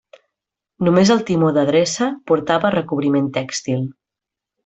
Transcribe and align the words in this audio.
Només 0.87 1.11
el 1.15 1.19
timó 1.27 1.51
d'adreça 1.57 2.09
portava 2.33 2.73
recobriment 2.79 3.31
tèxtil. 3.39 3.87